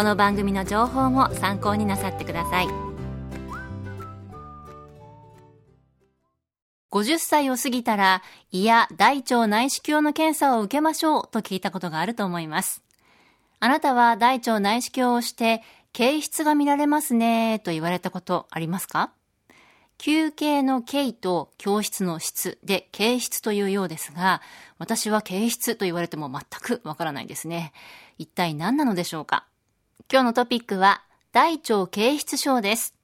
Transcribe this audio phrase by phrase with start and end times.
[0.00, 2.68] この番組の情報も参考になさってください。
[6.90, 12.82] 50歳を過ぎたら胃や大腸内視鏡の検査を受けましょうと聞いたことがあると思います。
[13.58, 19.12] あなたは大腸内視鏡をして形質が見られますねと言われたことありますか？
[19.98, 24.40] 休憩の形と教室の質で形質というようですが、
[24.78, 27.74] 私は形質と言われても全くわからないですね。
[28.16, 29.44] 一体何なのでしょうか？
[30.12, 32.96] 今日のトピックは大腸形質症です。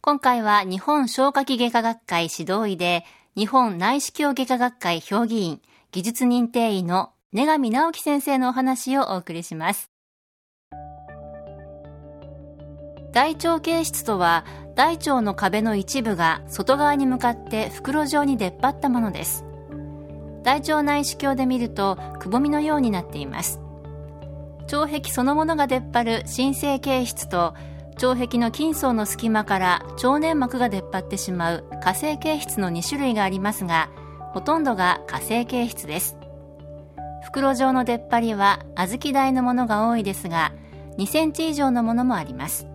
[0.00, 9.90] 今回は日本消化器外科学会指導医で、日本内視鏡外科学会評議員、技術認定医の根上直樹先生のお話をお送りします。
[13.12, 14.44] 大腸形質とは
[14.76, 19.44] 大腸の壁の一部が外側に向かって袋状に出っ張ったものです
[20.44, 23.61] 大腸内視鏡で見るとくぼみのようになっています
[24.64, 27.54] 腸壁そのものが出っ張る新生形質と
[28.02, 33.90] 腸壁の筋層の隙間から腸粘膜が出っ張ってしまう火星形質の2種類がありますが
[34.32, 36.16] ほとんどが火星形質です。
[37.24, 40.52] 袋状の出っ張りは小豆大のものが多いですが
[40.98, 42.66] 2センチ以上のものもあります。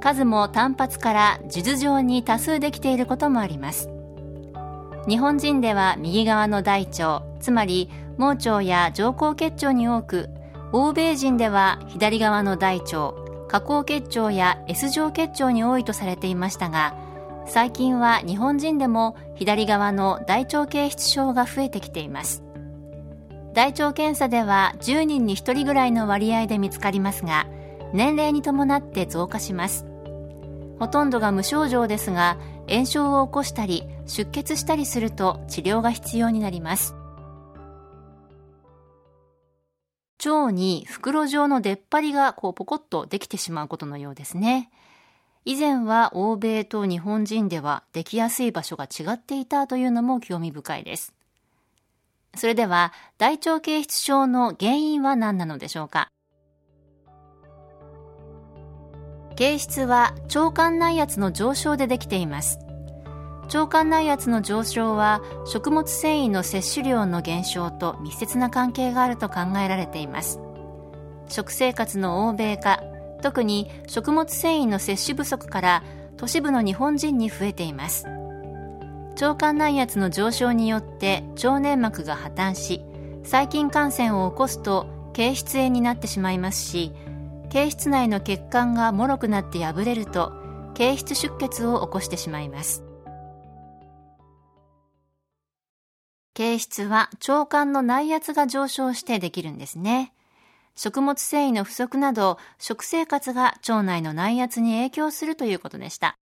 [0.00, 3.88] 数も単発から数珠状に多数できていることもあります。
[5.08, 10.30] 日本人では右側の大腸つまり盲腸や上行結腸に多く
[10.76, 13.14] 欧米人では左側の大腸
[13.46, 16.96] 下行結腸や S 状結腸に多いとされていましたが
[17.46, 22.42] 最近は日本人でも左側の大腸形質症が増えてきています。
[23.52, 27.46] 大腸検査では10人に1人ぐらいの割合で見つかりますが
[27.92, 29.86] 年齢に伴って増加します。
[30.80, 32.36] ほとんどが無症状ですが
[32.68, 36.96] 炎症を起こしたり出血したりすると治療が必要になります。
[40.28, 44.70] 腸に袋状の出っ張りがこうポコッとできてしまうことのようですね。
[45.44, 51.12] 以前は欧米と日本人ではできやすい場所が違っていたというのも興味深いです。
[52.34, 56.08] それでは大腸形質症の原因は何なのでしょうか？
[59.36, 62.58] 形質は腸管内圧の上昇でできています。
[63.46, 70.40] 腸管内圧の上昇は食物繊維の摂取量の減少と密接な関係があると考えられています。
[71.28, 72.82] 食生活の欧米化
[73.22, 75.82] 特に食物繊維の摂取不足から
[76.16, 78.06] 都市部の日本人に増えています。
[79.14, 82.84] 腸管内圧の上昇によって腸粘膜が破綻し
[83.22, 86.92] 細菌感染を起こすと経質炎になってしまいますし
[87.48, 90.32] 経質内の血管が脆くなって破れると
[90.74, 92.83] 経質出血を起こしてしまいます。
[96.34, 100.12] 経質は腸管の内圧が上昇してできるんですね。
[100.74, 106.18] 食物繊維の不足など食生活が腸内の内圧に影響するということでした。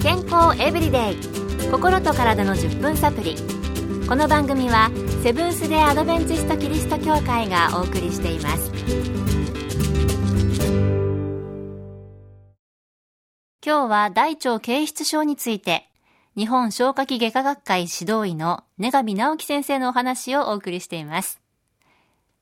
[0.00, 1.16] 健康エブリデイ。
[1.72, 3.34] 心と体の10分サプリ。
[4.08, 4.88] この番組は
[5.24, 8.70] セブンス・デ・アドベンチスト・キリスト教会がお送りしています。
[13.66, 15.87] 今日は大腸形質症について
[16.38, 21.40] 日本消化器外科学会指導医の根上直樹先生のお話をお送りしています。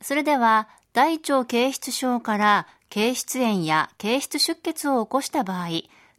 [0.03, 5.69] それでは大腸形質症から形質炎や形質出血を起こした場合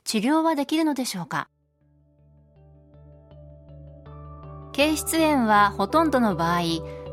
[0.06, 1.50] 治療はできるのでしょうか？
[4.74, 6.62] 経質炎はほとんどの場合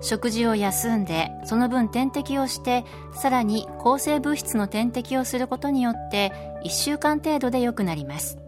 [0.00, 6.32] 食事を休んでその分点滴をしてさらに抗生物質の点滴をすることによって
[6.64, 8.38] 1週間程度で良くなります。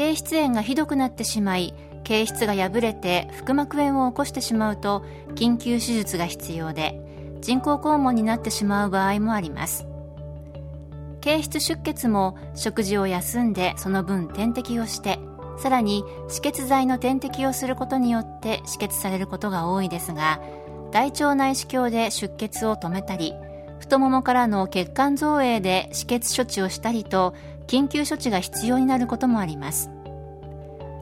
[0.00, 1.74] 経質炎がひどくなってしまい
[2.04, 5.04] 経質が破れて腹膜炎を起こしてしまうと
[5.34, 6.98] 緊急手術が必要で
[7.42, 9.86] 人工肛門になってしまう場合もあります。
[11.20, 15.18] 経質出血も食事を休んでその分点滴をして
[15.58, 20.40] さらに止血剤の点滴をすることによって止血されることが多いですが
[20.92, 23.34] 大腸内視鏡で出血を止めたり
[23.80, 27.34] 太ももからの血管造影で止血処置をしたりと
[27.70, 29.92] 緊急処置が必要になることもあります。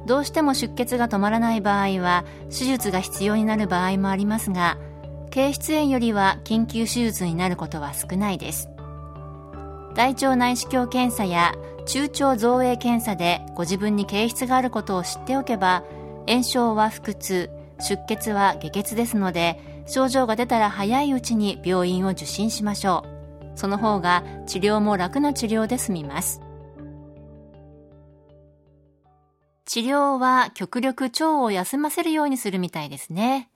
[0.04, 4.78] どうしても出血が止まらない場合は手術が必要になる場合もありますが
[5.30, 8.68] 経質炎よりは緊急手術になることは少ないです。
[9.94, 11.54] 大腸内視鏡検査や
[11.86, 15.84] 中腸造影検査でご自分に経質があることを知っておけば
[16.26, 17.48] 炎症は腹痛
[17.80, 23.04] 出血は下血ですので症状が出たら早いうちに病院を受診しましょ
[23.54, 23.58] う。
[23.58, 26.42] その方が治療も楽な治療で済みます。
[29.68, 33.50] 治療は極力腸を休ませるようにするみたいですね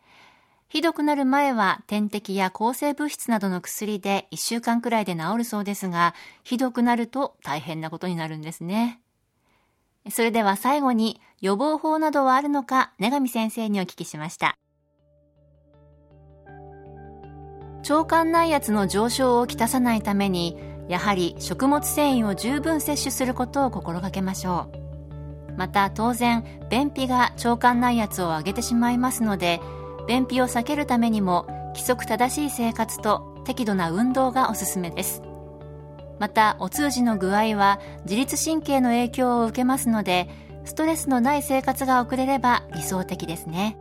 [0.68, 6.14] ひどくなる前は点滴や抗生物質などの薬で1週間くらいで治るそうですが、
[6.44, 8.98] ひどくなると大変なことになるんですね。
[10.10, 14.56] それでは最後に予防法などはあるのか、根上先生にお聞きしました。
[17.86, 20.56] 腸管内圧の上昇をきたさないために、
[20.88, 24.81] やはり食物繊維を十分摂取することを心がけましょう。
[25.56, 29.60] また当然、便秘が腸管内圧を上げてしまいますので、
[30.08, 35.22] 便秘を避けるためにも規則正しい生活と適度な運動がおすすめです。
[36.18, 40.28] またお通じの具合は自律神経の影響を受けますので
[40.64, 43.76] ストレスのない生活が送れれば理想的ですね。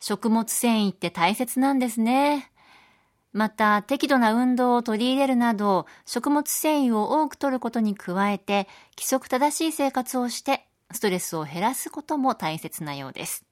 [0.00, 2.52] 食物繊維って大切なんですね。
[3.34, 13.44] また適度な運動を取り入れるなど食物繊維を多く摂ることに加えて規則正しい生活をしてストレスを減らすことも大切なようです。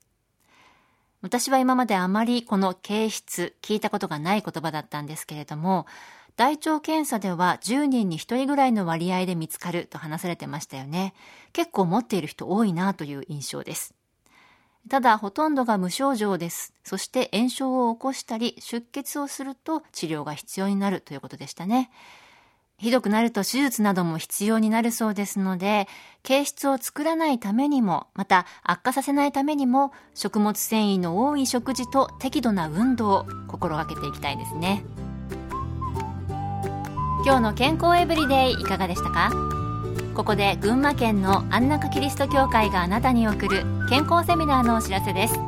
[1.20, 5.86] 私は今まであまりこの形質聞いたことがない言葉だったんですけれども、
[6.36, 11.14] 大腸検査では10人に1人ぐらいの割合で見つかると話されてましたよね。
[11.52, 13.94] 結構持っている人多いなという印象です。
[14.88, 16.74] ただ、ほとんどが無症状です。
[16.84, 21.90] そして炎症を起こしたり、出血をすると治療が必要になるということでしたね。
[22.78, 25.86] ひどくなると手術なども必要になるそうですので、
[26.24, 34.84] 形質を作らないためにも、また悪化させないためにも、食物繊維の多い食事と適度な運動を心がけていきたいですね。
[37.24, 39.61] 今日の健康エブリデイいかがでしたか？
[40.14, 45.40] ここで群馬県の安中キリスト教会があなたに送る健康セミナーのお知らせです。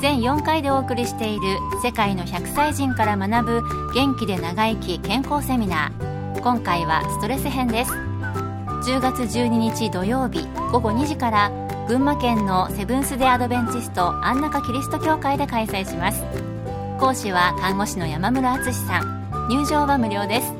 [0.00, 1.40] 全4回でお送りしている
[1.82, 6.40] 世界の100歳人から学ぶ元気で長生き健康セミナー。
[6.40, 7.92] 今回はストレス編です。
[7.92, 11.50] 10月12日土曜日午後2時から
[11.86, 16.22] 群馬県のセブンス・デ・アドベンチスト安中キリスト教会で開催します。
[16.98, 19.48] 講師は看護師の山村敦さん。
[19.50, 20.54] 入場は無料です。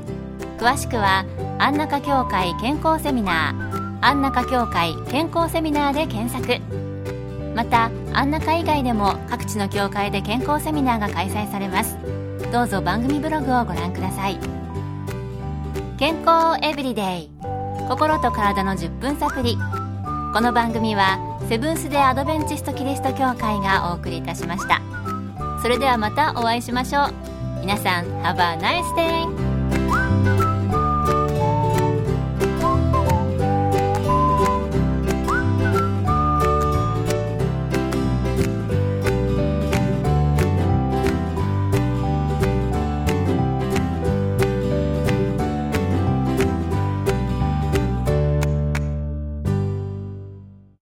[0.59, 1.25] 詳しくは
[1.59, 4.07] 安中協会健康セミナー。
[4.07, 6.61] 安中協会健康セミナーで検索。
[7.55, 11.97] また安中以外でも各地の教会で健康セミナーが開催されます。
[12.53, 14.39] どうぞ番組ブログをご覧ください。
[15.99, 17.31] 健康エブリデイ。
[17.89, 19.59] 心と体の10分サプリ
[20.33, 21.19] この番組は
[21.49, 24.81] セブンス・デ・アドベンチスト・キリスト教会がお送りいたしました。
[25.63, 27.15] それではまたお会いしましょう。
[27.61, 29.54] 皆さん Have a nice day!